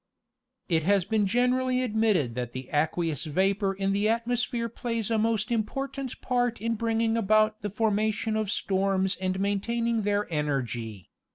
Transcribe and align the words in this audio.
It 0.67 0.81
has 0.81 1.05
been 1.05 1.27
generally 1.27 1.83
admitted 1.83 2.33
that 2.33 2.53
the 2.53 2.71
aqueous 2.73 3.25
vapor 3.25 3.73
in 3.75 3.93
the 3.93 4.09
atmosphere 4.09 4.67
plays 4.67 5.11
a 5.11 5.19
most 5.19 5.51
important 5.51 6.19
part 6.21 6.59
in 6.59 6.73
bringing 6.73 7.15
about 7.15 7.61
the 7.61 7.69
formation 7.69 8.35
of 8.35 8.49
storms 8.49 9.15
and 9.17 9.39
maintaining 9.39 10.01
their 10.01 10.25
energy. 10.33 11.11